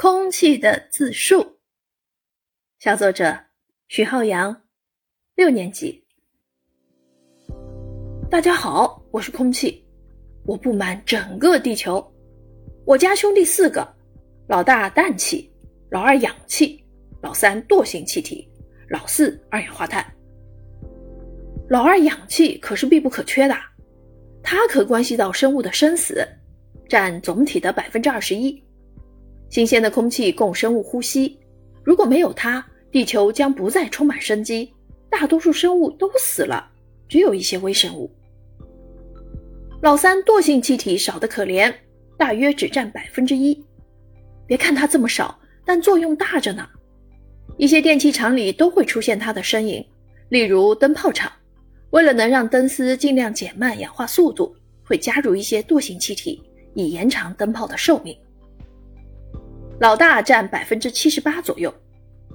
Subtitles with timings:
[0.00, 1.58] 空气的自述，
[2.78, 3.36] 小作者
[3.88, 4.62] 徐浩洋，
[5.34, 6.04] 六年级。
[8.30, 9.84] 大家好，我是空气，
[10.46, 12.00] 我布满整个地球。
[12.86, 13.92] 我家兄弟四个，
[14.46, 15.52] 老大氮气，
[15.90, 16.80] 老二氧气，
[17.20, 18.48] 老三惰性气体，
[18.88, 20.06] 老四二氧化碳。
[21.68, 23.56] 老二氧气可是必不可缺的，
[24.44, 26.24] 它可关系到生物的生死，
[26.88, 28.62] 占总体的百分之二十一。
[29.50, 31.38] 新鲜的空气供生物呼吸，
[31.82, 34.72] 如果没有它，地球将不再充满生机，
[35.08, 36.70] 大多数生物都死了，
[37.08, 38.10] 只有一些微生物。
[39.80, 41.72] 老三惰性气体少得可怜，
[42.16, 43.64] 大约只占百分之一。
[44.46, 46.68] 别看它这么少，但作用大着呢。
[47.56, 49.84] 一些电器厂里都会出现它的身影，
[50.28, 51.32] 例如灯泡厂，
[51.90, 56.42] 为了能让灯丝尽量减慢氧化速度，会加入一些惰性气体，
[56.74, 58.14] 以延长灯泡的寿命。
[59.80, 61.72] 老大占百分之七十八左右，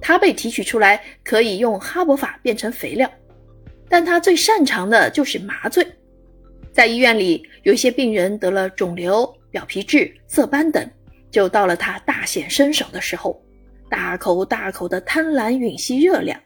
[0.00, 3.10] 它被提取出来可以用哈勃法变成肥料，
[3.86, 5.86] 但它最擅长的就是麻醉。
[6.72, 10.90] 在医院里，有一些病人得了肿瘤、表皮质、色斑等，
[11.30, 13.38] 就到了它大显身手的时候，
[13.90, 16.40] 大口大口的贪婪吮吸热量，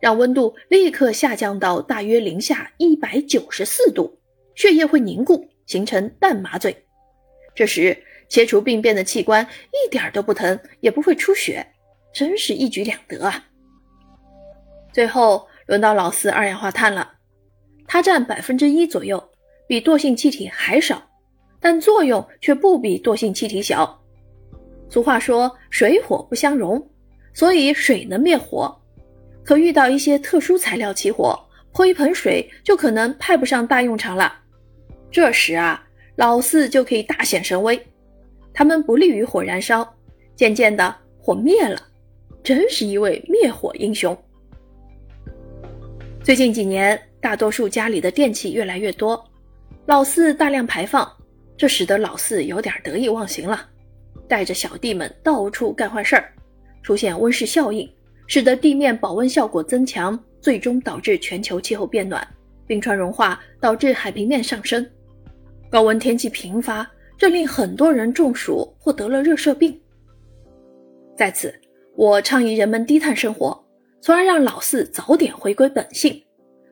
[0.00, 4.18] 让温度立刻下降到大约零下一百九十四度，
[4.54, 6.76] 血液会凝固，形成淡麻醉。
[7.54, 7.96] 这时。
[8.32, 11.66] 切除病变的器官一点都不疼，也不会出血，
[12.14, 13.44] 真是一举两得啊！
[14.90, 17.12] 最后轮到老四二氧化碳了，
[17.86, 19.22] 它占百分之一左右，
[19.66, 21.10] 比惰性气体还少，
[21.60, 24.02] 但作用却不比惰性气体小。
[24.88, 26.82] 俗话说水火不相容，
[27.34, 28.74] 所以水能灭火，
[29.44, 31.38] 可遇到一些特殊材料起火，
[31.70, 34.40] 泼一盆水就可能派不上大用场了。
[35.10, 35.86] 这时啊，
[36.16, 37.78] 老四就可以大显神威。
[38.54, 39.86] 它们不利于火燃烧，
[40.36, 41.80] 渐渐的火灭了，
[42.42, 44.16] 真是一位灭火英雄。
[46.22, 49.22] 最近几年，大多数家里的电器越来越多，
[49.86, 51.10] 老四大量排放，
[51.56, 53.68] 这使得老四有点得意忘形了，
[54.28, 56.32] 带着小弟们到处干坏事儿，
[56.82, 57.90] 出现温室效应，
[58.26, 62.26] 使得地面保温效果增强，最终导致全球气候变暖，
[62.66, 64.86] 冰川融化导致海平面上升，
[65.70, 66.88] 高温天气频发。
[67.22, 69.80] 这令很多人中暑或得了热射病。
[71.16, 71.54] 在此，
[71.94, 73.64] 我倡议人们低碳生活，
[74.00, 76.20] 从而让老四早点回归本性，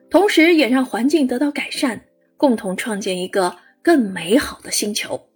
[0.09, 2.03] 同时也让环境得到改善，
[2.35, 5.29] 共同创建一个更美好的星球。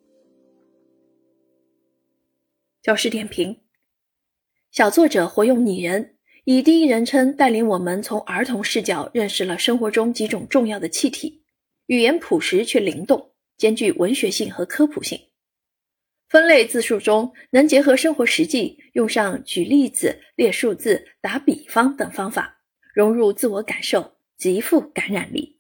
[2.84, 3.62] 教师点评：
[4.70, 11.42] 小作者活用拟人，以第一人称带领我们从儿童视角认识了生活中几种重要的气体，
[11.86, 13.32] 语言朴实却灵动。
[13.58, 15.20] 兼具文学性和科普性，
[16.28, 22.62] 分类自述中能结合生活实际，用上举例子、列数字、打比方等方法，
[22.94, 25.55] 融入自我感受，极富感染力。